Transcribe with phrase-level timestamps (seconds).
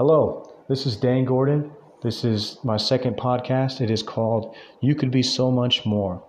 [0.00, 1.72] Hello, this is Dan Gordon.
[2.02, 3.82] This is my second podcast.
[3.82, 6.24] It is called You Could Be So Much More.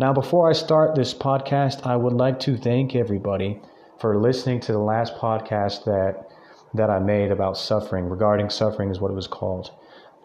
[0.00, 3.60] Now, before I start this podcast, I would like to thank everybody
[4.00, 6.28] for listening to the last podcast that
[6.74, 8.06] that I made about suffering.
[8.06, 9.70] Regarding suffering is what it was called.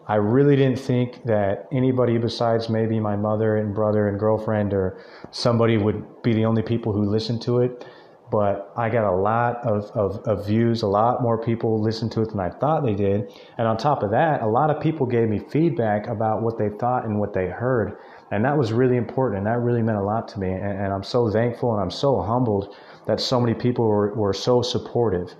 [0.08, 4.98] I really didn't think that anybody besides maybe my mother and brother and girlfriend or
[5.30, 7.86] somebody would be the only people who listened to it
[8.30, 10.82] but I got a lot of, of, of, views.
[10.82, 13.32] A lot more people listened to it than I thought they did.
[13.58, 16.68] And on top of that, a lot of people gave me feedback about what they
[16.68, 17.98] thought and what they heard.
[18.30, 19.38] And that was really important.
[19.38, 20.50] And that really meant a lot to me.
[20.50, 22.74] And, and I'm so thankful and I'm so humbled
[23.06, 25.34] that so many people were, were so supportive.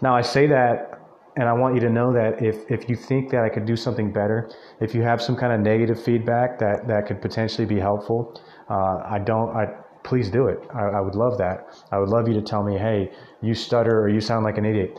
[0.00, 1.00] Now, I say that
[1.36, 3.76] and I want you to know that if, if you think that I could do
[3.76, 7.78] something better, if you have some kind of negative feedback that, that could potentially be
[7.78, 9.68] helpful, uh, I don't, I,
[10.10, 10.58] please do it.
[10.74, 11.68] I, I, would love that.
[11.92, 14.64] I would love you to tell me, hey, you stutter or you sound like an
[14.64, 14.98] idiot.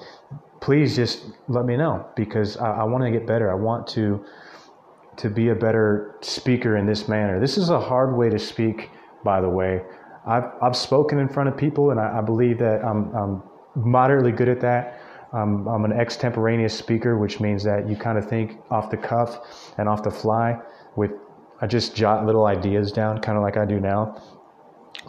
[0.61, 3.51] Please just let me know because I, I want to get better.
[3.51, 4.23] I want to
[5.17, 7.41] to be a better speaker in this manner.
[7.41, 8.89] This is a hard way to speak,
[9.21, 9.81] by the way.
[10.25, 13.43] I've I've spoken in front of people, and I, I believe that I'm, I'm
[13.75, 15.01] moderately good at that.
[15.33, 19.39] Um, I'm an extemporaneous speaker, which means that you kind of think off the cuff
[19.77, 20.57] and off the fly
[20.95, 21.11] with
[21.59, 24.15] I just jot little ideas down, kind of like I do now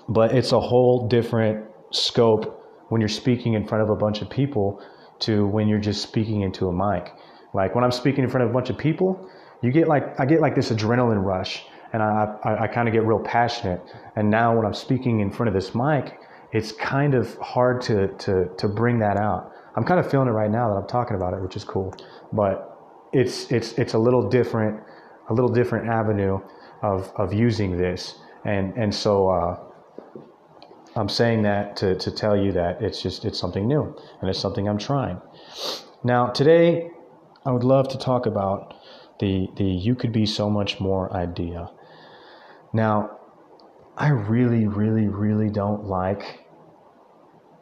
[0.09, 2.59] but it's a whole different scope
[2.89, 4.83] when you're speaking in front of a bunch of people
[5.21, 7.13] to when you're just speaking into a mic.
[7.55, 9.29] Like when I'm speaking in front of a bunch of people,
[9.63, 12.95] you get like I get like this adrenaline rush, and I I, I kind of
[12.95, 13.81] get real passionate.
[14.17, 16.19] And now when I'm speaking in front of this mic,
[16.53, 19.53] it's kind of hard to to to bring that out.
[19.77, 21.95] I'm kind of feeling it right now that I'm talking about it, which is cool.
[22.33, 22.77] But
[23.13, 24.83] it's it's it's a little different,
[25.29, 26.41] a little different avenue
[26.83, 29.29] of of using this, and and so.
[29.29, 29.72] Uh,
[30.95, 34.39] I'm saying that to, to tell you that it's just it's something new and it's
[34.39, 35.21] something I'm trying.
[36.05, 36.91] Now today
[37.47, 38.75] I would love to talk about
[39.19, 41.71] the the you could be so much more idea.
[42.75, 43.19] Now
[43.97, 46.41] I really really really don't like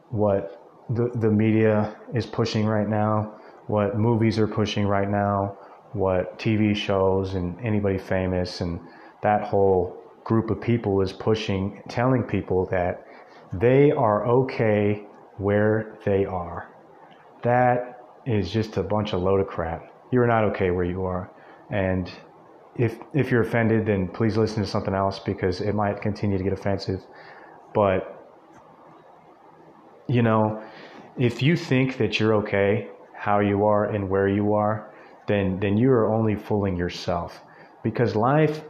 [0.09, 3.35] what the the media is pushing right now,
[3.69, 5.57] what movies are pushing right now,
[5.93, 8.81] what TV shows and anybody famous and
[9.23, 13.07] that whole group of people is pushing telling people that
[13.53, 15.05] they are okay
[15.39, 16.69] where they are.
[17.43, 19.93] That is just a bunch of load of crap.
[20.13, 21.31] You're not okay where you are.
[21.71, 22.11] And
[22.77, 26.45] if if you're offended, then please listen to something else because it might continue to
[26.45, 27.05] get offensive.
[27.75, 28.17] But
[30.07, 30.63] you know,
[31.17, 34.93] if you think that you're okay how you are and where you are,
[35.27, 37.41] then then you are only fooling yourself.
[37.83, 38.63] Because life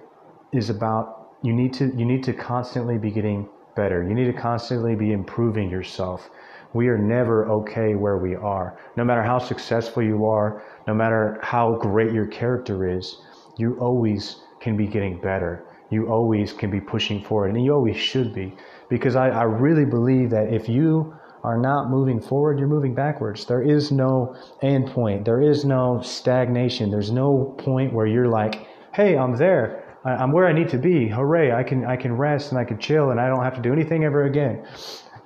[0.53, 4.03] is about you need to you need to constantly be getting better.
[4.03, 6.31] You need to constantly be improving yourself.
[6.73, 8.79] We are never okay where we are.
[8.97, 13.21] No matter how successful you are, no matter how great your character is,
[13.57, 15.65] you always can be getting better.
[15.91, 18.55] You always can be pushing forward, and you always should be.
[18.89, 23.47] Because I, I really believe that if you are not moving forward, you're moving backwards.
[23.47, 28.67] There is no end point, there is no stagnation, there's no point where you're like,
[28.95, 29.80] hey, I'm there.
[30.05, 31.09] I'm where I need to be.
[31.09, 31.53] Hooray!
[31.53, 33.73] I can I can rest and I can chill and I don't have to do
[33.73, 34.67] anything ever again.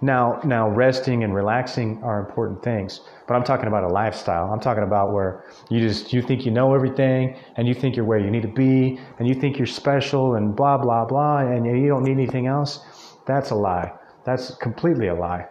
[0.01, 4.53] Now now resting and relaxing are important things, but I'm talking about a lifestyle.
[4.53, 8.05] I'm talking about where you just you think you know everything and you think you're
[8.05, 11.65] where you need to be and you think you're special and blah blah blah and
[11.67, 12.81] you don't need anything else.
[13.27, 13.93] That's a lie.
[14.25, 15.47] That's completely a lie.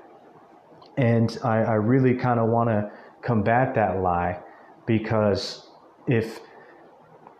[0.97, 2.91] And I, I really kind of want to
[3.21, 4.39] combat that lie
[4.85, 5.69] because
[6.07, 6.41] if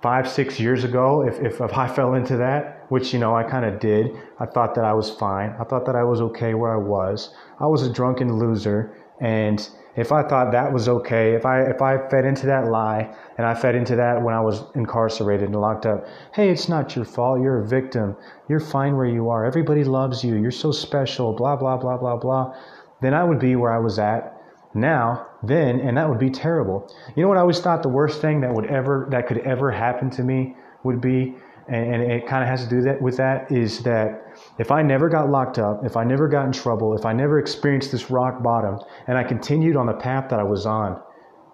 [0.04, 3.44] five, six years ago, if, if, if I fell into that, which, you know, I
[3.44, 5.56] kind of did, I thought that I was fine.
[5.58, 7.34] I thought that I was okay where I was.
[7.62, 8.94] I was a drunken loser.
[9.22, 9.66] And
[9.96, 13.48] if I thought that was okay, if I, if I fed into that lie and
[13.48, 17.06] I fed into that when I was incarcerated and locked up, hey, it's not your
[17.06, 17.42] fault.
[17.42, 18.18] You're a victim.
[18.50, 19.46] You're fine where you are.
[19.46, 20.36] Everybody loves you.
[20.36, 22.54] You're so special, blah, blah, blah, blah, blah.
[23.02, 24.38] Then I would be where I was at
[24.74, 26.90] now, then, and that would be terrible.
[27.16, 29.72] You know what I always thought the worst thing that would ever that could ever
[29.72, 31.36] happen to me would be,
[31.68, 34.22] and, and it kind of has to do that with that is that
[34.58, 37.40] if I never got locked up, if I never got in trouble, if I never
[37.40, 41.02] experienced this rock bottom, and I continued on the path that I was on,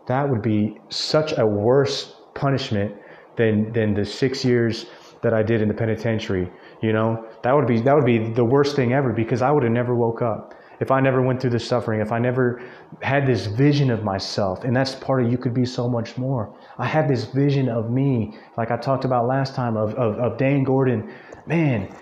[0.08, 2.96] that would be such a worse punishment
[3.38, 4.86] than than the six years
[5.22, 6.50] that I did in the penitentiary.
[6.82, 9.64] You know, that would be that would be the worst thing ever because I would
[9.64, 12.62] have never woke up if I never went through the suffering, if I never
[13.02, 16.56] had this vision of myself, and that's part of you could be so much more.
[16.78, 20.38] I had this vision of me, like I talked about last time, of, of, of
[20.38, 21.14] Dan Gordon.
[21.46, 21.94] Man,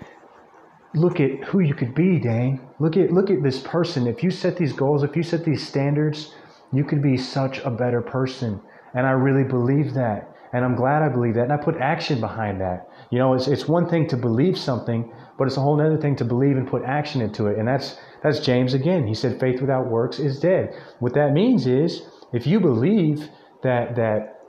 [0.94, 2.60] look at who you could be, Dane.
[2.78, 4.06] Look at look at this person.
[4.06, 6.34] If you set these goals, if you set these standards,
[6.72, 8.60] you could be such a better person.
[8.94, 10.34] And I really believe that.
[10.52, 11.44] And I'm glad I believe that.
[11.44, 12.88] And I put action behind that.
[13.10, 16.16] You know, it's, it's one thing to believe something, but it's a whole other thing
[16.16, 17.58] to believe and put action into it.
[17.58, 19.06] And that's, that's James again.
[19.06, 20.74] He said, faith without works is dead.
[20.98, 23.28] What that means is if you believe
[23.62, 24.40] that, that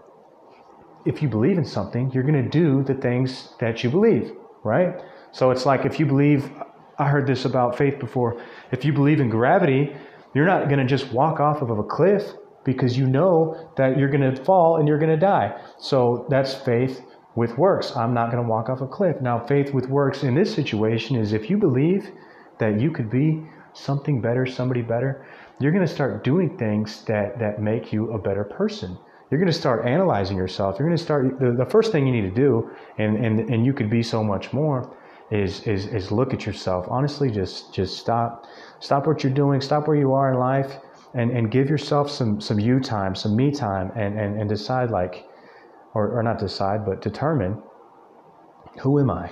[1.05, 4.31] if you believe in something, you're going to do the things that you believe,
[4.63, 4.95] right?
[5.31, 6.51] So it's like if you believe,
[6.97, 8.41] I heard this about faith before.
[8.71, 9.95] If you believe in gravity,
[10.33, 12.23] you're not going to just walk off of a cliff
[12.65, 15.59] because you know that you're going to fall and you're going to die.
[15.79, 17.01] So that's faith
[17.35, 17.95] with works.
[17.95, 19.21] I'm not going to walk off a cliff.
[19.21, 22.11] Now, faith with works in this situation is if you believe
[22.59, 23.43] that you could be
[23.79, 25.25] something better, somebody better,
[25.59, 28.97] you're going to start doing things that, that make you a better person.
[29.29, 30.77] You're going to start analyzing yourself.
[30.79, 33.65] You're going to start, the, the first thing you need to do, and, and, and
[33.65, 34.95] you could be so much more,
[35.31, 36.87] is, is, is look at yourself.
[36.89, 38.45] Honestly, just, just stop.
[38.79, 39.61] Stop what you're doing.
[39.61, 40.77] Stop where you are in life
[41.13, 44.89] and, and give yourself some, some you time, some me time, and, and, and decide,
[44.89, 45.25] like,
[45.93, 47.61] or, or not decide, but determine
[48.81, 49.29] who am I?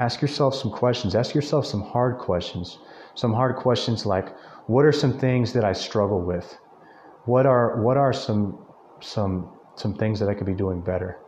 [0.00, 1.14] Ask yourself some questions.
[1.14, 2.78] Ask yourself some hard questions.
[3.14, 4.34] Some hard questions like,
[4.66, 6.56] what are some things that I struggle with?
[7.26, 8.58] What are what are some
[9.00, 11.18] some some things that I could be doing better?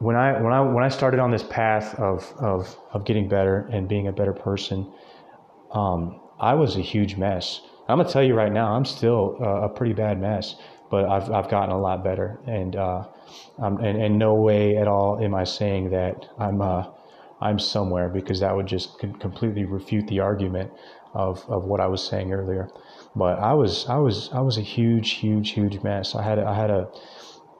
[0.00, 3.68] When I when I when I started on this path of of of getting better
[3.70, 4.92] and being a better person,
[5.70, 7.60] um, I was a huge mess.
[7.88, 10.56] I'm gonna tell you right now, I'm still uh, a pretty bad mess,
[10.90, 13.04] but I've I've gotten a lot better, and uh,
[13.58, 16.84] and, and no way at all am I saying that I'm uh,
[17.40, 20.70] I'm somewhere because that would just completely refute the argument
[21.14, 22.68] of, of what I was saying earlier.
[23.16, 26.14] But I was I was I was a huge huge huge mess.
[26.14, 26.88] I had a, I had a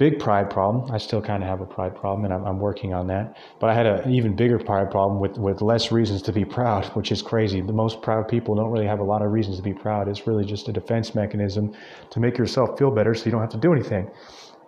[0.00, 0.90] big pride problem.
[0.90, 3.36] I still kind of have a pride problem, and I'm, I'm working on that.
[3.58, 6.86] But I had an even bigger pride problem with, with less reasons to be proud,
[6.96, 7.60] which is crazy.
[7.60, 10.08] The most proud people don't really have a lot of reasons to be proud.
[10.08, 11.74] It's really just a defense mechanism
[12.08, 14.10] to make yourself feel better so you don't have to do anything.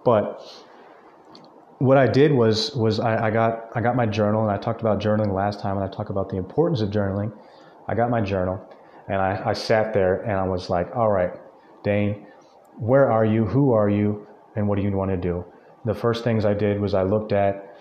[0.04, 0.42] But
[1.82, 4.80] what I did was was I, I got I got my journal, and I talked
[4.80, 7.32] about journaling last time, and I talked about the importance of journaling.
[7.88, 8.60] I got my journal,
[9.08, 11.32] and I, I sat there, and I was like, all right,
[11.82, 12.26] Dane,
[12.78, 13.44] where are you?
[13.44, 14.26] Who are you?
[14.54, 15.44] and what do you want to do?
[15.84, 17.76] The first things I did was I looked at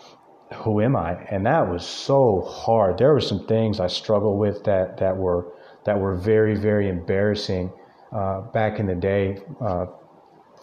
[0.56, 2.98] who am I, and that was so hard.
[2.98, 5.54] There were some things I struggled with that that were
[5.86, 7.72] that were very very embarrassing
[8.12, 9.86] uh, back in the day, uh,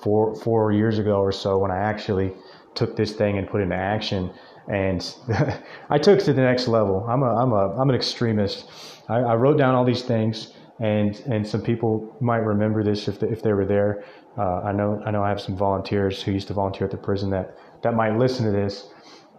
[0.02, 2.34] four four years ago or so, when I actually
[2.78, 4.32] took this thing and put it into action.
[4.68, 5.00] And
[5.90, 7.06] I took it to the next level.
[7.08, 8.70] I'm a I'm a I'm an extremist.
[9.08, 13.18] I, I wrote down all these things and and some people might remember this if
[13.18, 14.04] they, if they were there.
[14.36, 16.96] Uh, I know I know I have some volunteers who used to volunteer at the
[16.98, 18.90] prison that that might listen to this.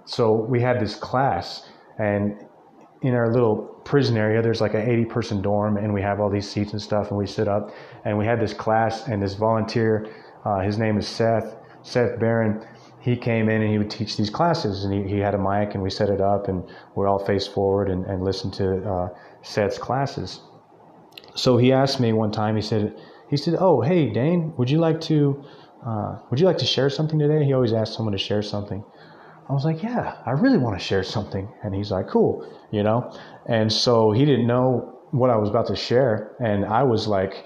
[0.05, 2.45] So we had this class, and
[3.01, 6.29] in our little prison area, there's like an 80 person dorm, and we have all
[6.29, 7.71] these seats and stuff, and we sit up,
[8.05, 10.09] and we had this class, and this volunteer,
[10.45, 12.65] uh, his name is Seth Seth Barron.
[13.01, 15.73] He came in and he would teach these classes, and he, he had a mic,
[15.73, 16.63] and we set it up, and
[16.95, 19.09] we're all face forward and, and listen to uh,
[19.41, 20.41] Seth's classes.
[21.35, 22.55] So he asked me one time.
[22.55, 22.95] He said,
[23.29, 25.43] he said, "Oh, hey, Dane, would you like to,
[25.85, 28.83] uh, would you like to share something today?" He always asked someone to share something.
[29.47, 32.83] I was like, "Yeah, I really want to share something." And he's like, "Cool," you
[32.83, 33.15] know.
[33.45, 37.45] And so he didn't know what I was about to share, and I was like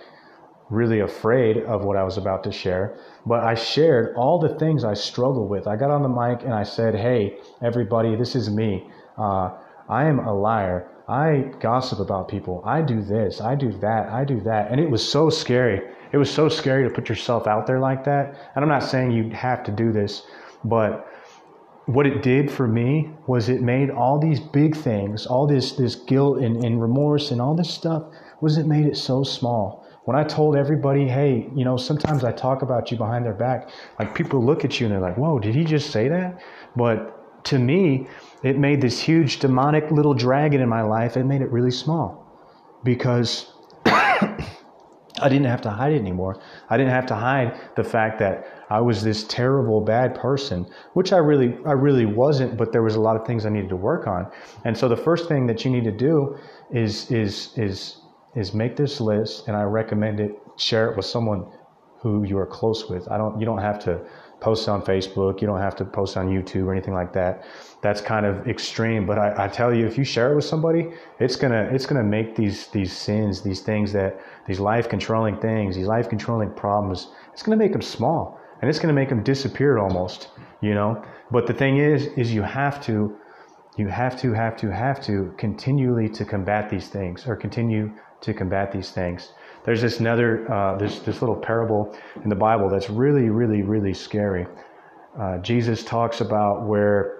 [0.69, 2.97] really afraid of what I was about to share.
[3.25, 5.67] But I shared all the things I struggle with.
[5.67, 8.87] I got on the mic and I said, "Hey, everybody, this is me.
[9.17, 9.51] Uh,
[9.89, 10.87] I am a liar.
[11.07, 12.61] I gossip about people.
[12.65, 13.41] I do this.
[13.41, 14.09] I do that.
[14.09, 14.71] I do that.
[14.71, 15.81] And it was so scary.
[16.13, 18.35] It was so scary to put yourself out there like that.
[18.55, 20.23] And I'm not saying you have to do this,
[20.63, 21.07] but
[21.85, 25.95] what it did for me was it made all these big things, all this this
[25.95, 28.03] guilt and, and remorse and all this stuff,
[28.39, 29.82] was it made it so small.
[30.05, 33.69] When I told everybody, hey, you know, sometimes I talk about you behind their back,
[33.99, 36.41] like people look at you and they're like, whoa, did he just say that?
[36.75, 38.07] But to me,
[38.43, 41.15] it made this huge demonic little dragon in my life.
[41.15, 42.25] It made it really small
[42.83, 43.53] because
[43.85, 46.41] I didn't have to hide it anymore.
[46.69, 51.13] I didn't have to hide the fact that I was this terrible bad person, which
[51.13, 53.77] I really I really wasn't, but there was a lot of things I needed to
[53.77, 54.29] work on.
[54.65, 56.37] And so the first thing that you need to do
[56.71, 58.02] is is is
[58.35, 61.45] is make this list and I recommend it share it with someone
[61.99, 63.09] who you are close with.
[63.09, 64.01] I don't you don't have to
[64.43, 65.39] post on Facebook.
[65.39, 67.45] You don't have to post on YouTube or anything like that.
[67.81, 69.05] That's kind of extreme.
[69.05, 72.03] But I, I, tell you, if you share it with somebody, it's gonna it's gonna
[72.03, 77.07] make these these sins, these things that these life controlling things, these life controlling problems,
[77.31, 80.29] it's gonna make them small and it's gonna make them disappear almost.
[80.61, 81.01] You know.
[81.31, 83.15] But the thing is, is you have to
[83.77, 87.91] you have to have to have to continually to combat these things or continue
[88.23, 89.33] to combat these things
[89.65, 93.93] There's this another uh, this this little parable in the Bible that's really really really
[93.93, 94.45] scary.
[95.19, 97.19] Uh, Jesus talks about where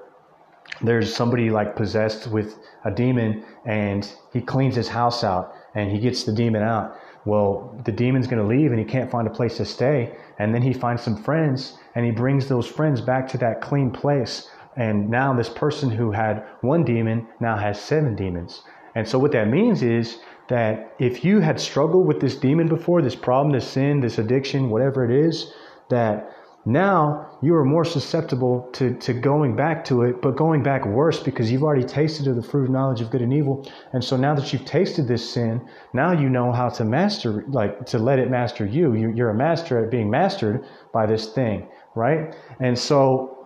[0.82, 6.00] there's somebody like possessed with a demon and he cleans his house out and he
[6.00, 6.98] gets the demon out.
[7.26, 10.16] Well, the demon's going to leave and he can't find a place to stay.
[10.40, 13.92] And then he finds some friends and he brings those friends back to that clean
[13.92, 14.50] place.
[14.76, 18.64] And now this person who had one demon now has seven demons.
[18.96, 20.20] And so what that means is
[20.50, 24.70] that if you had struggled with this demon before, this problem, this sin, this addiction,
[24.70, 25.52] whatever it is,
[25.90, 26.30] that
[26.66, 31.22] now you are more susceptible to, to going back to it, but going back worse
[31.22, 33.70] because you've already tasted of the fruit of knowledge of good and evil.
[33.92, 37.86] And so now that you've tasted this sin, now you know how to master, like
[37.88, 38.94] to let it master you.
[38.94, 42.34] you you're a master at being mastered by this thing, right?
[42.62, 43.46] And so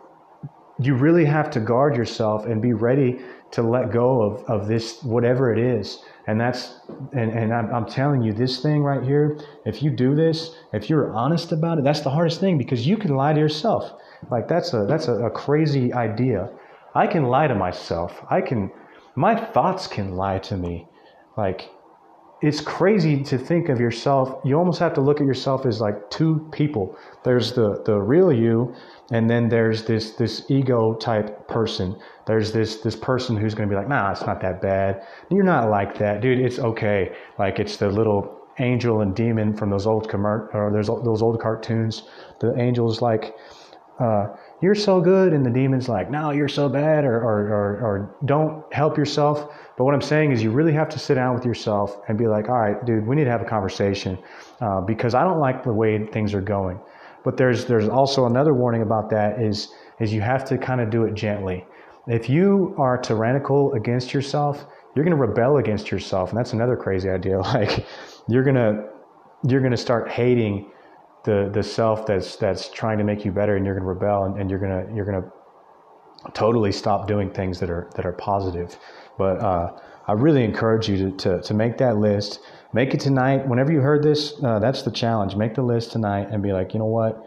[0.80, 3.20] you really have to guard yourself and be ready
[3.52, 6.04] to let go of, of this, whatever it is.
[6.28, 6.82] And that's,
[7.14, 10.90] and, and I'm, I'm telling you, this thing right here, if you do this, if
[10.90, 13.94] you're honest about it, that's the hardest thing because you can lie to yourself.
[14.30, 16.50] Like that's a, that's a, a crazy idea.
[16.94, 18.22] I can lie to myself.
[18.30, 18.72] I can,
[19.16, 20.88] my thoughts can lie to me.
[21.38, 21.70] Like,
[22.42, 24.42] it's crazy to think of yourself.
[24.44, 26.96] You almost have to look at yourself as like two people.
[27.24, 28.76] There's the the real you,
[29.12, 32.00] and then there's this this ego type person.
[32.28, 35.02] There's this this person who's going to be like, nah, it's not that bad.
[35.32, 36.40] You're not like that, dude.
[36.40, 37.16] It's okay.
[37.40, 41.40] Like it's the little angel and demon from those old commer- or there's those old
[41.40, 42.04] cartoons.
[42.40, 43.36] The angel's like,
[44.00, 44.28] uh,
[44.62, 48.16] you're so good, and the demon's like, no, you're so bad, or, or, or, or
[48.26, 49.50] don't help yourself.
[49.78, 52.28] But what I'm saying is, you really have to sit down with yourself and be
[52.28, 54.18] like, all right, dude, we need to have a conversation
[54.62, 56.80] uh, because I don't like the way things are going.
[57.24, 60.90] But there's there's also another warning about that is is you have to kind of
[60.90, 61.66] do it gently.
[62.08, 66.76] If you are tyrannical against yourself, you're going to rebel against yourself, and that's another
[66.76, 67.40] crazy idea.
[67.42, 67.86] Like
[68.28, 68.90] you're gonna
[69.48, 70.72] you're gonna start hating
[71.24, 74.40] the the self that's that's trying to make you better, and you're gonna rebel, and,
[74.40, 75.32] and you're gonna you're gonna
[76.34, 78.78] totally stop doing things that are that are positive.
[79.18, 82.40] But uh, I really encourage you to, to, to make that list.
[82.74, 83.48] Make it tonight.
[83.48, 85.36] Whenever you heard this, uh, that's the challenge.
[85.36, 87.26] Make the list tonight and be like, you know what?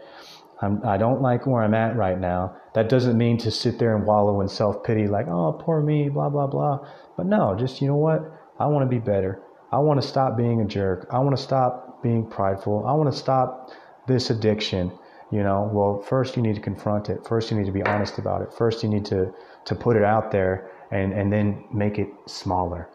[0.61, 2.55] I'm, I don't like where I'm at right now.
[2.73, 6.09] That doesn't mean to sit there and wallow in self pity, like, oh, poor me,
[6.09, 6.87] blah, blah, blah.
[7.17, 8.21] But no, just, you know what?
[8.59, 9.41] I want to be better.
[9.71, 11.07] I want to stop being a jerk.
[11.09, 12.85] I want to stop being prideful.
[12.85, 13.71] I want to stop
[14.07, 14.91] this addiction.
[15.31, 17.25] You know, well, first you need to confront it.
[17.25, 18.53] First you need to be honest about it.
[18.53, 19.33] First you need to,
[19.65, 22.89] to put it out there and, and then make it smaller,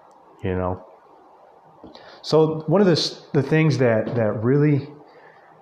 [0.44, 0.84] you know.
[2.20, 4.88] So one of the, the things that, that really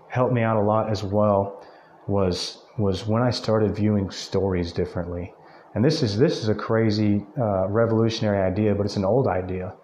[0.09, 1.65] helped me out a lot as well
[2.07, 5.33] was was when I started viewing stories differently.
[5.75, 9.75] And this is this is a crazy uh, revolutionary idea, but it's an old idea.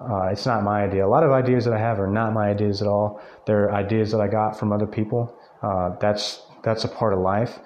[0.00, 1.04] Uh, it's not my idea.
[1.04, 3.20] A lot of ideas that I have are not my ideas at all.
[3.46, 5.34] They're ideas that I got from other people.
[5.62, 7.58] Uh, that's that's a part of life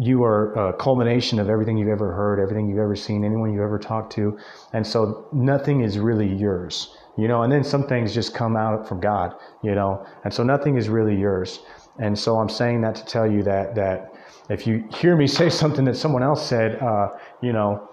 [0.00, 3.62] you are a culmination of everything you've ever heard, everything you've ever seen, anyone you've
[3.62, 4.38] ever talked to.
[4.72, 8.88] And so nothing is really yours, you know, and then some things just come out
[8.88, 11.60] from God, you know, and so nothing is really yours.
[11.98, 14.12] And so I'm saying that to tell you that, that
[14.48, 17.88] if you hear me say something that someone else said, uh, you know,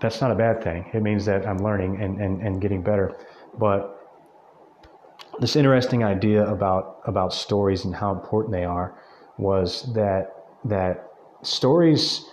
[0.00, 0.88] that's not a bad thing.
[0.92, 3.16] It means that I'm learning and, and, and getting better.
[3.58, 3.94] But
[5.40, 9.00] this interesting idea about, about stories and how important they are
[9.38, 11.10] was that that
[11.42, 12.24] stories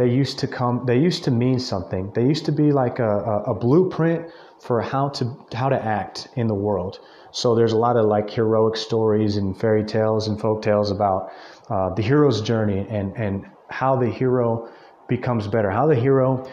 [0.00, 2.10] they used to come they used to mean something.
[2.14, 6.28] They used to be like a, a, a, blueprint for how to how to act
[6.36, 7.00] in the world.
[7.32, 11.30] So there's a lot of like heroic stories and fairy tales and folk tales about
[11.68, 14.70] uh, the hero's journey and and how the hero
[15.06, 15.70] becomes better.
[15.70, 16.50] How the hero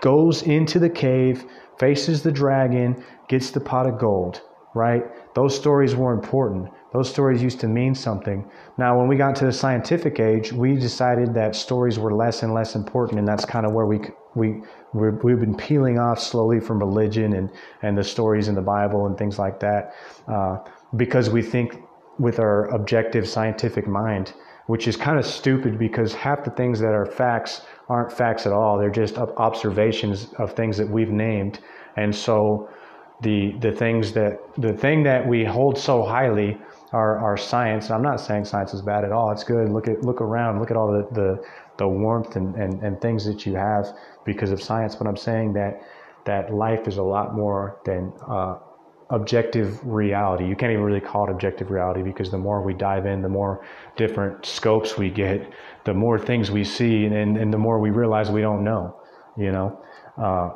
[0.00, 1.44] goes into the cave
[1.76, 4.42] faces the dragon gets the pot of gold
[4.74, 5.02] right?
[5.34, 8.44] Those stories were important those stories used to mean something.
[8.76, 12.52] Now, when we got to the scientific age, we decided that stories were less and
[12.52, 14.00] less important, and that's kind of where we
[14.34, 14.60] we
[14.92, 17.50] we've been peeling off slowly from religion and
[17.82, 19.94] and the stories in the Bible and things like that,
[20.28, 20.58] uh,
[20.96, 21.82] because we think
[22.18, 24.34] with our objective scientific mind,
[24.66, 28.52] which is kind of stupid because half the things that are facts aren't facts at
[28.52, 28.78] all.
[28.78, 31.60] They're just observations of things that we've named,
[31.96, 32.68] and so
[33.22, 36.58] the the things that the thing that we hold so highly
[36.92, 37.90] our, our science.
[37.90, 39.30] I'm not saying science is bad at all.
[39.30, 39.70] It's good.
[39.70, 40.60] Look at look around.
[40.60, 41.44] Look at all the the,
[41.78, 44.94] the warmth and, and, and things that you have because of science.
[44.94, 45.82] But I'm saying that
[46.24, 48.58] that life is a lot more than uh,
[49.10, 50.46] objective reality.
[50.46, 53.28] You can't even really call it objective reality because the more we dive in, the
[53.28, 53.64] more
[53.96, 55.52] different scopes we get,
[55.84, 58.96] the more things we see, and, and the more we realize we don't know,
[59.36, 59.80] you know.
[60.16, 60.50] Uh,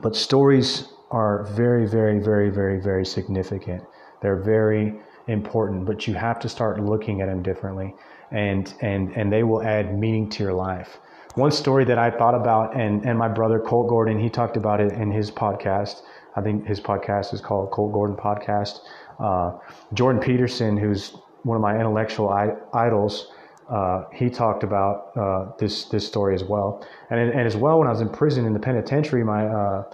[0.00, 3.82] but stories are very, very, very, very, very significant.
[4.22, 4.94] They're very
[5.28, 7.94] important, but you have to start looking at them differently,
[8.30, 10.98] and and and they will add meaning to your life.
[11.34, 14.80] One story that I thought about, and and my brother Colt Gordon, he talked about
[14.80, 16.02] it in his podcast.
[16.34, 18.80] I think his podcast is called Colt Gordon Podcast.
[19.18, 19.58] Uh,
[19.94, 22.30] Jordan Peterson, who's one of my intellectual
[22.72, 23.32] idols,
[23.68, 26.86] uh, he talked about uh, this this story as well.
[27.10, 29.84] And and as well, when I was in prison in the penitentiary, my uh,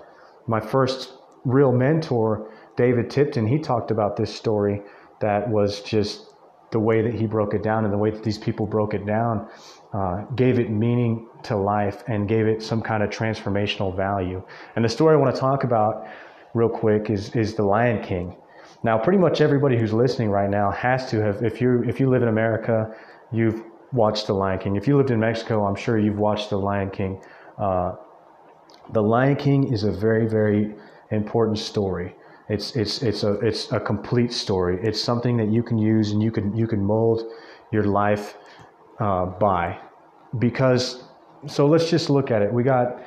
[0.47, 1.13] my first
[1.45, 4.83] real mentor, David Tipton, he talked about this story
[5.21, 6.35] that was just
[6.71, 9.07] the way that he broke it down and the way that these people broke it
[9.07, 9.49] down
[9.95, 14.43] uh, gave it meaning to life and gave it some kind of transformational value.
[14.75, 16.09] And the story I want to talk about
[16.53, 18.37] real quick is is the Lion King.
[18.83, 21.45] Now, pretty much everybody who's listening right now has to have.
[21.45, 22.95] If you if you live in America,
[23.31, 24.75] you've watched The Lion King.
[24.75, 27.23] If you lived in Mexico, I'm sure you've watched The Lion King.
[27.57, 27.95] Uh,
[28.93, 30.75] the Lion King is a very very
[31.11, 32.17] important story.
[32.49, 34.79] It's it's it's a it's a complete story.
[34.83, 37.23] It's something that you can use and you can you can mold
[37.73, 38.37] your life
[39.01, 39.79] uh, by,
[40.39, 41.05] because
[41.47, 42.53] so let's just look at it.
[42.53, 43.03] We got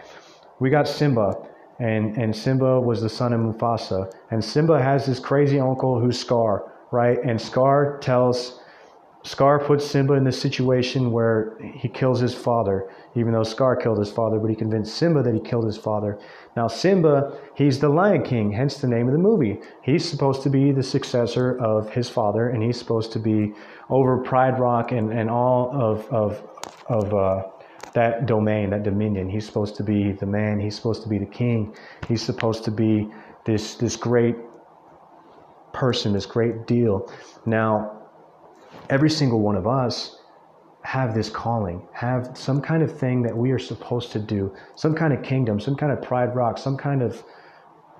[0.60, 1.36] we got Simba
[1.80, 6.20] and and Simba was the son of Mufasa, and Simba has this crazy uncle who's
[6.20, 7.20] Scar, right?
[7.24, 8.60] And Scar tells
[9.28, 14.00] Scar puts Simba in this situation where he kills his father, even though Scar killed
[14.00, 16.18] his father, but he convinced Simba that he killed his father.
[16.56, 19.60] Now, Simba, he's the Lion King, hence the name of the movie.
[19.82, 23.54] He's supposed to be the successor of his father, and he's supposed to be
[23.90, 26.42] over Pride Rock and, and all of, of,
[26.88, 27.48] of uh,
[27.94, 29.28] that domain, that dominion.
[29.28, 30.58] He's supposed to be the man.
[30.58, 31.76] He's supposed to be the king.
[32.08, 33.10] He's supposed to be
[33.44, 34.38] this this great
[35.74, 37.12] person, this great deal.
[37.46, 37.97] Now,
[38.90, 40.20] every single one of us
[40.84, 44.96] have this calling, have some kind of thing that we are supposed to do, some
[44.96, 47.24] kind of kingdom, some kind of pride rock, some kind of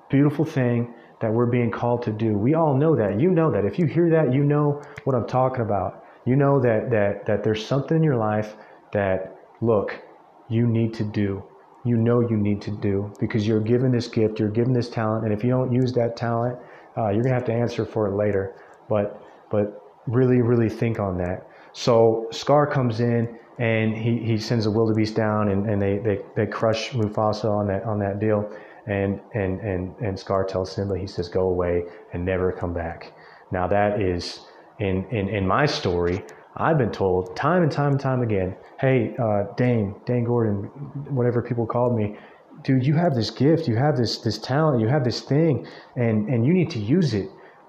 [0.08, 2.38] beautiful thing that we're being called to do.
[2.38, 3.20] We all know that.
[3.20, 3.64] You know that.
[3.64, 6.04] If you hear that, you know what I'm talking about.
[6.24, 8.54] You know that that that there's something in your life
[8.92, 10.00] that look,
[10.48, 11.42] you need to do.
[11.84, 15.24] You know you need to do because you're given this gift, you're given this talent,
[15.24, 16.58] and if you don't use that talent,
[16.96, 18.54] uh, you're gonna have to answer for it later.
[18.88, 21.46] But but really really think on that.
[21.72, 26.20] So Scar comes in and he, he sends the wildebeest down and, and they, they,
[26.34, 28.50] they crush Mufasa on that on that deal.
[28.86, 33.12] And, and, and, and Scar tells Simba, he says, go away and never come back.
[33.52, 34.40] Now that is
[34.78, 36.24] in, in, in my story,
[36.56, 40.64] I've been told time and time and time again, hey, uh, Dane, Dane Gordon,
[41.10, 42.16] whatever people called me,
[42.62, 45.66] dude, you have this gift, you have this this talent, you have this thing,
[45.96, 47.28] and and you need to use it.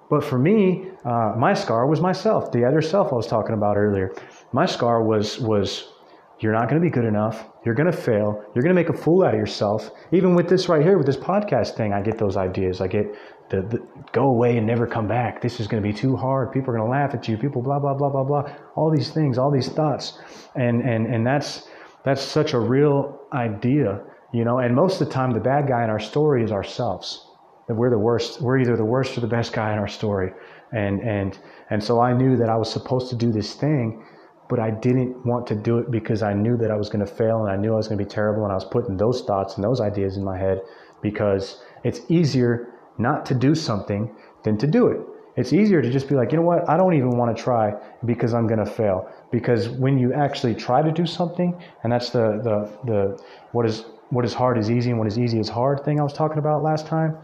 [0.09, 3.77] But for me, uh, my scar was myself, the other self I was talking about
[3.77, 4.11] earlier.
[4.51, 5.93] My scar was was
[6.39, 7.49] you're not going to be good enough.
[7.65, 8.41] You're going to fail.
[8.55, 9.91] You're going to make a fool out of yourself.
[10.11, 12.79] Even with this right here, with this podcast thing, I get those ideas.
[12.79, 13.13] I get
[13.49, 15.41] the, the, go away and never come back.
[15.41, 16.53] This is going to be too hard.
[16.53, 17.37] People are going to laugh at you.
[17.37, 18.43] People blah blah blah blah blah.
[18.75, 20.17] All these things, all these thoughts,
[20.55, 21.67] and and and that's
[22.05, 24.01] that's such a real idea,
[24.33, 24.59] you know.
[24.59, 27.28] And most of the time, the bad guy in our story is ourselves.
[27.69, 28.41] That we're the worst.
[28.41, 30.33] We're either the worst or the best guy in our story.
[30.71, 31.37] And and
[31.69, 34.03] and so I knew that I was supposed to do this thing,
[34.49, 37.11] but I didn't want to do it because I knew that I was going to
[37.21, 38.43] fail and I knew I was going to be terrible.
[38.43, 40.61] And I was putting those thoughts and those ideas in my head
[41.03, 44.99] because it's easier not to do something than to do it.
[45.35, 47.73] It's easier to just be like, you know what, I don't even want to try
[48.03, 49.09] because I'm going to fail.
[49.31, 53.85] Because when you actually try to do something, and that's the, the, the what is
[54.09, 56.39] what is hard is easy and what is easy is hard thing I was talking
[56.39, 57.15] about last time,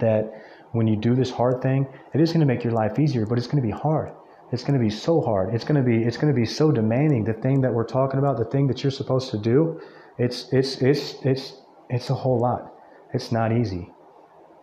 [0.00, 0.32] that
[0.72, 3.38] when you do this hard thing, it is going to make your life easier, but
[3.38, 4.12] it's going to be hard.
[4.52, 5.54] It's going to be so hard.
[5.54, 7.24] It's going to be it's going to be so demanding.
[7.24, 9.80] The thing that we're talking about, the thing that you're supposed to do,
[10.18, 11.54] it's it's it's it's
[11.88, 12.72] it's a whole lot.
[13.12, 13.90] It's not easy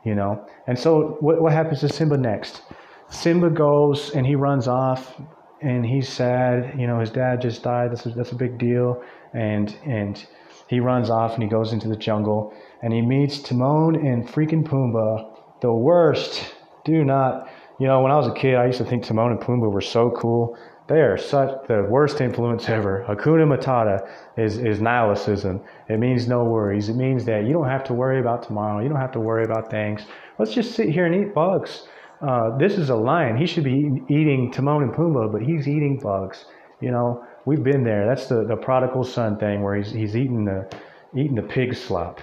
[0.03, 0.45] you know.
[0.67, 2.61] And so what, what happens to Simba next?
[3.09, 5.19] Simba goes and he runs off
[5.61, 6.79] and he's sad.
[6.79, 7.91] You know, his dad just died.
[7.91, 9.03] That's a, that's a big deal.
[9.33, 10.25] And and
[10.71, 14.63] he runs off and he goes into the jungle and he meets Timon and freaking
[14.63, 16.55] Pumbaa, the worst.
[16.85, 19.41] Do not, you know, when I was a kid, I used to think Timon and
[19.41, 20.57] Pumbaa were so cool.
[20.87, 23.05] They are such the worst influence ever.
[23.05, 25.59] Hakuna Matata is, is nihilism.
[25.89, 26.87] It means no worries.
[26.87, 28.81] It means that you don't have to worry about tomorrow.
[28.81, 30.05] You don't have to worry about things.
[30.39, 31.85] Let's just sit here and eat bugs.
[32.21, 33.35] Uh, this is a lion.
[33.35, 36.45] He should be eating Timon and Pumbaa, but he's eating bugs.
[36.79, 38.05] You know, we've been there.
[38.07, 40.67] That's the, the prodigal son thing where he's, he's eating the
[41.15, 42.21] eating the pig slop.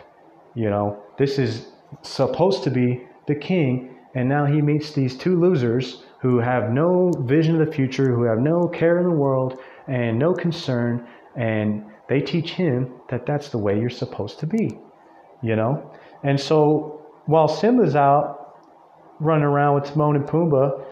[0.55, 1.69] You know, this is
[2.03, 7.13] supposed to be the king, and now he meets these two losers who have no
[7.21, 11.85] vision of the future, who have no care in the world and no concern, and
[12.09, 14.79] they teach him that that's the way you're supposed to be,
[15.43, 15.95] you know?
[16.25, 18.57] And so while Simba's out
[19.21, 20.85] running around with Timon and Pumbaa,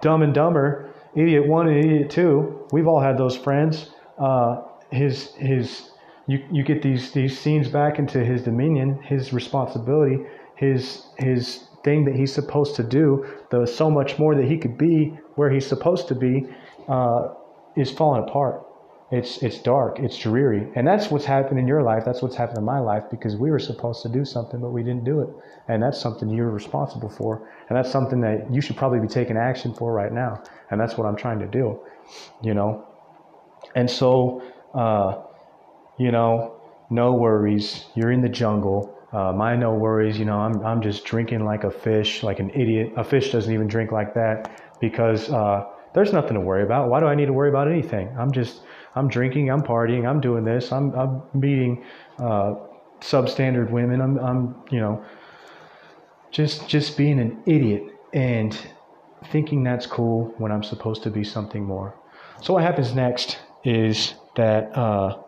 [0.00, 3.90] Dumb and Dumber, Idiot One and Idiot Two, we've all had those friends.
[4.18, 5.90] Uh, his his
[6.26, 10.18] you you get these these scenes back into his dominion, his responsibility,
[10.56, 14.78] his his thing that he's supposed to do, the so much more that he could
[14.78, 16.46] be where he's supposed to be,
[16.88, 17.28] uh,
[17.76, 18.64] is falling apart.
[19.12, 22.02] It's it's dark, it's dreary, and that's what's happened in your life.
[22.02, 24.82] That's what's happened in my life because we were supposed to do something, but we
[24.82, 25.28] didn't do it,
[25.68, 29.36] and that's something you're responsible for, and that's something that you should probably be taking
[29.36, 31.78] action for right now, and that's what I'm trying to do,
[32.42, 32.86] you know.
[33.74, 34.42] And so,
[34.74, 35.22] uh,
[35.98, 36.56] you know,
[36.88, 37.84] no worries.
[37.94, 38.96] You're in the jungle.
[39.12, 40.18] Uh, my no worries.
[40.18, 42.94] You know, I'm I'm just drinking like a fish, like an idiot.
[42.96, 46.88] A fish doesn't even drink like that because uh, there's nothing to worry about.
[46.88, 48.08] Why do I need to worry about anything?
[48.18, 48.62] I'm just
[48.94, 51.84] I'm drinking, I'm partying, I'm doing this, I'm, I'm meeting
[52.18, 52.54] uh,
[53.00, 55.04] substandard women, I'm, I'm, you know,
[56.30, 58.58] just just being an idiot and
[59.30, 61.94] thinking that's cool when I'm supposed to be something more.
[62.40, 65.18] So what happens next is that uh,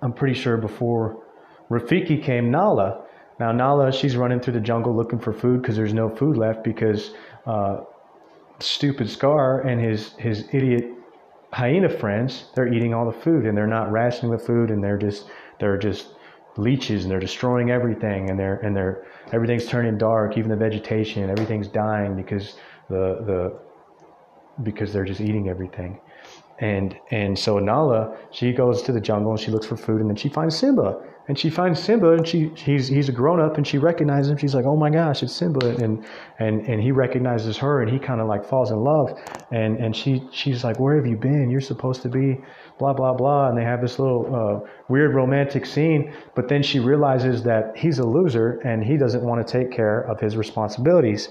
[0.00, 1.22] I'm pretty sure before
[1.70, 3.04] Rafiki came, Nala.
[3.38, 6.64] Now Nala, she's running through the jungle looking for food because there's no food left
[6.64, 7.12] because
[7.46, 7.78] uh,
[8.58, 10.90] stupid Scar and his his idiot
[11.52, 14.98] hyena friends, they're eating all the food and they're not rationing the food and they're
[14.98, 15.26] just
[15.60, 16.08] they're just
[16.56, 21.28] leeches and they're destroying everything and they're and they're everything's turning dark, even the vegetation,
[21.30, 22.56] everything's dying because
[22.88, 23.58] the the
[24.62, 26.00] because they're just eating everything.
[26.58, 30.08] And and so Nala, she goes to the jungle and she looks for food and
[30.08, 33.56] then she finds Simba and she finds Simba and she he's he's a grown up
[33.56, 34.38] and she recognizes him.
[34.38, 36.04] She's like, oh my gosh, it's Simba, and
[36.38, 39.18] and and he recognizes her and he kind of like falls in love,
[39.50, 41.48] and and she she's like, where have you been?
[41.50, 42.40] You're supposed to be
[42.78, 46.80] blah blah blah, and they have this little uh, weird romantic scene, but then she
[46.80, 51.28] realizes that he's a loser and he doesn't want to take care of his responsibilities,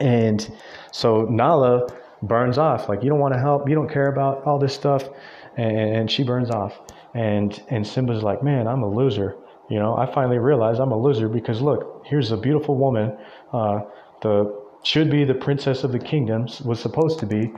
[0.00, 0.50] and
[0.92, 1.86] so Nala
[2.22, 5.04] burns off like you don't want to help, you don't care about all this stuff,
[5.56, 6.78] and, and she burns off
[7.14, 9.36] and and Simba's like, man, I'm a loser.
[9.70, 13.16] You know, I finally realized I'm a loser because look, here's a beautiful woman,
[13.52, 13.80] uh,
[14.20, 17.52] the should be the princess of the kingdoms was supposed to be,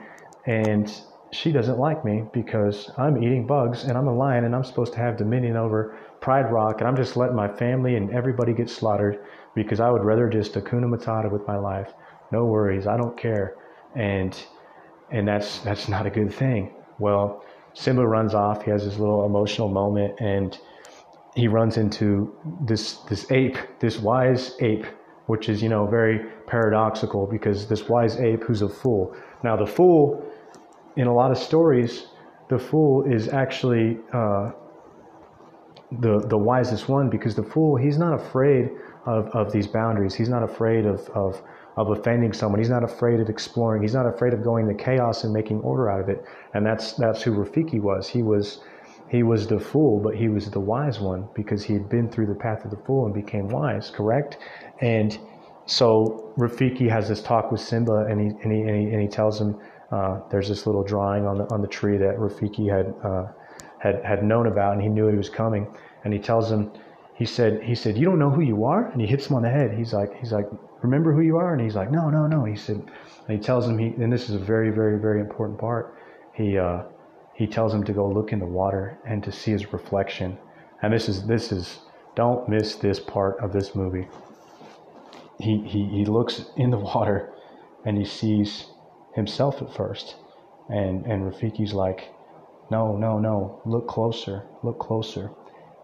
[0.46, 0.92] and
[1.32, 4.92] she doesn't like me because I'm eating bugs and I'm a lion and I'm supposed
[4.92, 8.70] to have dominion over Pride Rock and I'm just letting my family and everybody get
[8.70, 9.18] slaughtered
[9.54, 11.92] because I would rather just Hakuna Matata with my life.
[12.30, 13.56] No worries, I don't care.
[13.96, 14.38] And
[15.10, 16.72] and that's that's not a good thing.
[16.98, 17.44] Well,
[17.76, 18.64] Simba runs off.
[18.64, 20.58] He has this little emotional moment, and
[21.34, 24.86] he runs into this this ape, this wise ape,
[25.26, 29.14] which is you know very paradoxical because this wise ape who's a fool.
[29.44, 30.24] Now the fool,
[30.96, 32.06] in a lot of stories,
[32.48, 34.52] the fool is actually uh,
[36.00, 38.70] the the wisest one because the fool he's not afraid
[39.04, 40.14] of, of these boundaries.
[40.14, 41.42] He's not afraid of, of
[41.76, 42.58] of offending someone.
[42.58, 43.82] He's not afraid of exploring.
[43.82, 46.24] He's not afraid of going to chaos and making order out of it.
[46.54, 48.08] And that's that's who Rafiki was.
[48.08, 48.60] He was
[49.08, 52.26] he was the fool, but he was the wise one because he had been through
[52.26, 53.90] the path of the fool and became wise.
[53.90, 54.38] Correct?
[54.80, 55.18] And
[55.66, 59.08] so Rafiki has this talk with Simba, and he and he and he, and he
[59.08, 59.58] tells him
[59.92, 63.26] uh, there's this little drawing on the on the tree that Rafiki had uh,
[63.78, 65.66] had had known about, and he knew he was coming.
[66.04, 66.70] And he tells him,
[67.16, 69.42] he said he said you don't know who you are, and he hits him on
[69.42, 69.76] the head.
[69.76, 70.46] He's like he's like
[70.82, 71.52] remember who you are?
[71.52, 72.44] And he's like, no, no, no.
[72.44, 72.82] He said,
[73.28, 75.94] he tells him, he, and this is a very, very, very important part.
[76.34, 76.82] He, uh,
[77.34, 80.38] he tells him to go look in the water and to see his reflection.
[80.82, 81.80] And this is, this is,
[82.14, 84.08] don't miss this part of this movie.
[85.38, 87.32] He, he, he looks in the water
[87.84, 88.66] and he sees
[89.14, 90.16] himself at first.
[90.68, 92.12] And, and Rafiki's like,
[92.70, 95.30] no, no, no, look closer, look closer.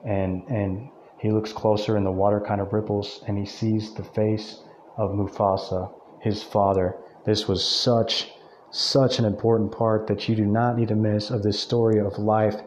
[0.05, 4.02] And, and he looks closer and the water kind of ripples and he sees the
[4.02, 4.59] face
[4.96, 6.96] of Mufasa, his father.
[7.24, 8.31] This was such,
[8.70, 12.18] such an important part that you do not need to miss of this story of
[12.18, 12.61] life.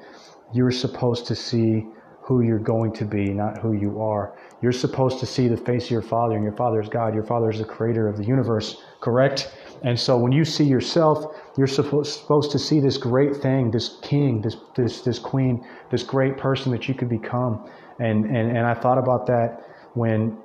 [0.53, 1.85] You're supposed to see
[2.21, 4.35] who you're going to be, not who you are.
[4.61, 7.13] You're supposed to see the face of your father, and your father is God.
[7.13, 9.55] Your father is the creator of the universe, correct?
[9.83, 14.41] And so when you see yourself, you're supposed to see this great thing, this king,
[14.41, 17.69] this, this, this queen, this great person that you could become.
[17.99, 20.37] And, and, and I thought about that when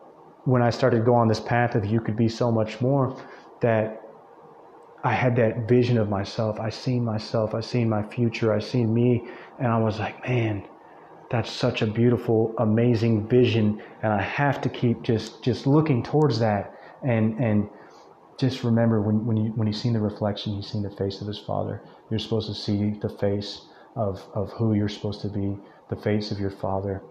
[0.45, 3.17] when I started to go on this path of you could be so much more,
[3.61, 4.03] that
[5.03, 6.61] I had that vision of myself.
[6.61, 7.55] I seen myself.
[7.55, 8.53] I seen my future.
[8.53, 9.27] I seen me,
[9.59, 10.67] and I was like, man,
[11.31, 16.39] that's such a beautiful, amazing vision, and I have to keep just just looking towards
[16.41, 17.69] that, and and
[18.39, 21.27] just remember when when you when you seen the reflection, you seen the face of
[21.27, 21.83] his father.
[22.11, 23.63] You're supposed to see the face
[23.97, 25.57] of of who you're supposed to be,
[25.89, 27.03] the face of your father.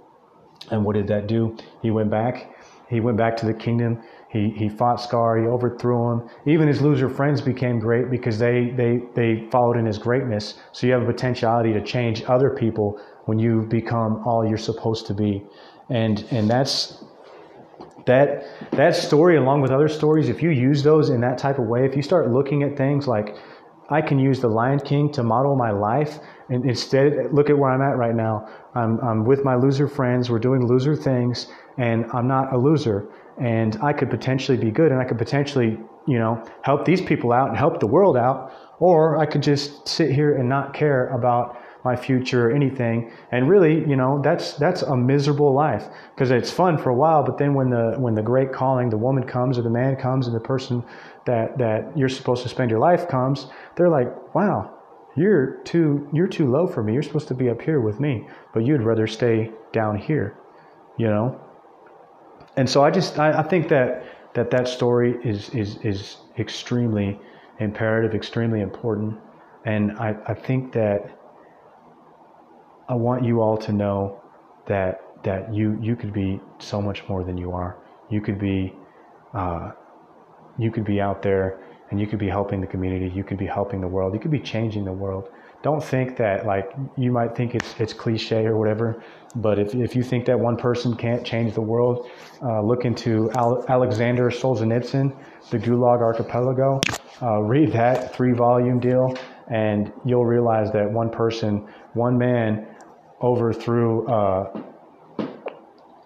[0.72, 1.58] And what did that do?
[1.82, 2.52] He went back
[2.90, 4.02] he went back to the kingdom.
[4.30, 5.38] He, he fought Scar.
[5.38, 6.30] He overthrew him.
[6.46, 10.56] Even his loser friends became great because they, they, they followed in his greatness.
[10.72, 15.06] So you have a potentiality to change other people when you become all you're supposed
[15.08, 15.44] to be.
[15.90, 17.04] And, and that's,
[18.06, 21.66] that, that story, along with other stories, if you use those in that type of
[21.66, 23.36] way, if you start looking at things like,
[23.90, 27.72] I can use the Lion King to model my life, and instead, look at where
[27.72, 28.50] I'm at right now.
[28.76, 30.30] I'm, I'm with my loser friends.
[30.30, 33.10] We're doing loser things, and I'm not a loser
[33.40, 37.32] and I could potentially be good and I could potentially, you know, help these people
[37.32, 41.08] out and help the world out, or I could just sit here and not care
[41.10, 43.12] about my future or anything.
[43.32, 47.24] And really, you know, that's that's a miserable life because it's fun for a while,
[47.24, 50.28] but then when the when the great calling, the woman comes or the man comes
[50.28, 50.84] and the person
[51.26, 54.79] that that you're supposed to spend your life comes, they're like, "Wow,
[55.20, 56.94] you're too you're too low for me.
[56.94, 60.36] You're supposed to be up here with me, but you'd rather stay down here."
[60.98, 61.40] You know?
[62.60, 64.04] and so I just I, I, think that
[64.34, 67.18] that that story is is is extremely
[67.60, 69.18] imperative, extremely important,
[69.66, 71.18] and I, I think that
[72.90, 74.22] I want you all to know
[74.68, 77.78] that that you you could be so much more than you are.
[78.10, 78.76] You could be
[79.34, 79.72] uh,
[80.58, 83.12] you could be out there and you could be helping the community.
[83.14, 84.14] You could be helping the world.
[84.14, 85.30] You could be changing the world
[85.62, 89.04] don't think that like you might think it's it's cliche or whatever,
[89.36, 92.10] but if if you think that one person can't change the world,
[92.42, 95.16] uh, look into Al- Alexander Solzhenitsyn,
[95.50, 96.80] the Gulag Archipelago.
[97.22, 99.18] Uh, read that three volume deal,
[99.50, 102.66] and you'll realize that one person, one man,
[103.22, 104.62] overthrew uh,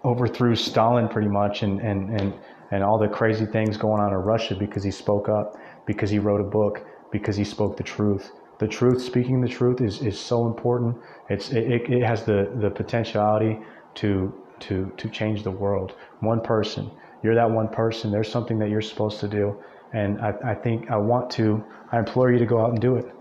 [0.03, 2.33] overthrew Stalin pretty much, and and and
[2.71, 6.19] and all the crazy things going on in Russia because he spoke up, because he
[6.19, 10.19] wrote a book, because he spoke the truth the truth, speaking the truth, is, is
[10.19, 10.95] so important.
[11.29, 13.59] It's it, it has the, the potentiality
[13.95, 15.95] to to to change the world.
[16.21, 16.89] One person,
[17.23, 18.11] you're that one person.
[18.11, 19.57] There's something that you're supposed to do,
[19.91, 21.63] and I, I think I want to.
[21.91, 23.11] I implore you to go out and do it.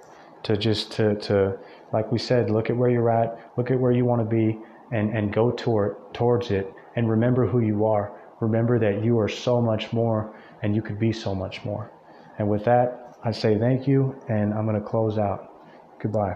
[0.44, 1.58] To just to to
[1.92, 4.58] like we said, look at where you're at, look at where you want to be,
[4.92, 8.12] and and go toward towards it, and remember who you are.
[8.40, 11.90] Remember that you are so much more, and you could be so much more.
[12.38, 15.52] And with that, I say thank you, and I'm going to close out.
[16.00, 16.34] Goodbye.